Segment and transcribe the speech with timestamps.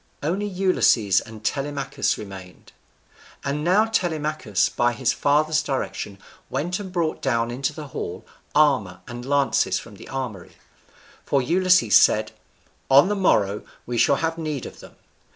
[0.23, 2.71] Only Ulysses and Telemachus remained.
[3.43, 6.17] And now Telemachus, by his father's direction,
[6.49, 8.25] went and brought down into the hall
[8.55, 10.53] armour and lances from the armoury;
[11.23, 12.31] for Ulysses said,
[12.89, 14.95] "On the morrow we shall have need of them."